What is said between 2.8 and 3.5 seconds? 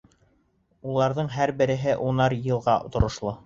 торошло.